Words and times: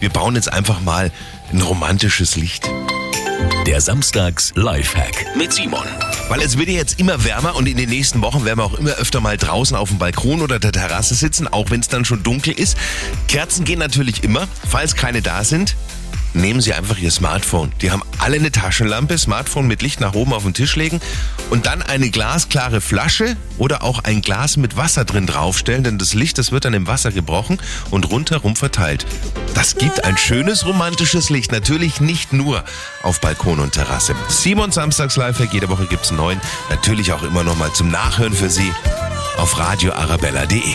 Wir 0.00 0.10
bauen 0.10 0.36
jetzt 0.36 0.52
einfach 0.52 0.80
mal 0.80 1.10
ein 1.52 1.60
romantisches 1.60 2.36
Licht. 2.36 2.70
Der 3.66 3.80
Samstags 3.80 4.52
Lifehack 4.54 5.36
mit 5.36 5.52
Simon. 5.52 5.84
Weil 6.28 6.40
es 6.40 6.56
wird 6.56 6.68
ja 6.68 6.74
jetzt 6.74 7.00
immer 7.00 7.24
wärmer 7.24 7.56
und 7.56 7.66
in 7.66 7.76
den 7.76 7.88
nächsten 7.88 8.22
Wochen 8.22 8.44
werden 8.44 8.60
wir 8.60 8.64
auch 8.64 8.74
immer 8.74 8.90
öfter 8.90 9.20
mal 9.20 9.36
draußen 9.36 9.76
auf 9.76 9.88
dem 9.88 9.98
Balkon 9.98 10.40
oder 10.40 10.60
der 10.60 10.70
Terrasse 10.70 11.16
sitzen, 11.16 11.48
auch 11.48 11.70
wenn 11.70 11.80
es 11.80 11.88
dann 11.88 12.04
schon 12.04 12.22
dunkel 12.22 12.52
ist. 12.52 12.78
Kerzen 13.26 13.64
gehen 13.64 13.80
natürlich 13.80 14.22
immer. 14.22 14.46
Falls 14.68 14.94
keine 14.94 15.20
da 15.20 15.42
sind, 15.42 15.74
nehmen 16.38 16.60
Sie 16.60 16.72
einfach 16.72 16.98
Ihr 16.98 17.10
Smartphone. 17.10 17.72
Die 17.82 17.90
haben 17.90 18.02
alle 18.18 18.36
eine 18.36 18.50
Taschenlampe, 18.50 19.18
Smartphone 19.18 19.66
mit 19.66 19.82
Licht 19.82 20.00
nach 20.00 20.14
oben 20.14 20.32
auf 20.32 20.44
den 20.44 20.54
Tisch 20.54 20.76
legen 20.76 21.00
und 21.50 21.66
dann 21.66 21.82
eine 21.82 22.10
glasklare 22.10 22.80
Flasche 22.80 23.36
oder 23.58 23.82
auch 23.82 24.04
ein 24.04 24.22
Glas 24.22 24.56
mit 24.56 24.76
Wasser 24.76 25.04
drin 25.04 25.26
draufstellen, 25.26 25.84
denn 25.84 25.98
das 25.98 26.14
Licht, 26.14 26.38
das 26.38 26.52
wird 26.52 26.64
dann 26.64 26.74
im 26.74 26.86
Wasser 26.86 27.12
gebrochen 27.12 27.58
und 27.90 28.10
rundherum 28.10 28.56
verteilt. 28.56 29.06
Das 29.54 29.76
gibt 29.76 30.04
ein 30.04 30.16
schönes 30.16 30.66
romantisches 30.66 31.30
Licht, 31.30 31.52
natürlich 31.52 32.00
nicht 32.00 32.32
nur 32.32 32.64
auf 33.02 33.20
Balkon 33.20 33.60
und 33.60 33.72
Terrasse. 33.72 34.14
Simon 34.28 34.72
Samstags 34.72 35.16
Live, 35.16 35.40
jede 35.52 35.68
Woche 35.68 35.86
gibt's 35.86 36.10
einen 36.10 36.18
neuen, 36.18 36.40
natürlich 36.70 37.12
auch 37.12 37.22
immer 37.22 37.44
noch 37.44 37.56
mal 37.56 37.72
zum 37.72 37.90
Nachhören 37.90 38.32
für 38.32 38.50
Sie 38.50 38.72
auf 39.36 39.58
radioarabella.de. 39.58 40.74